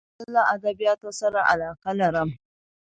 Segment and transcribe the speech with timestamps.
[0.19, 2.29] زه له ادبیاتو سره علاقه لرم.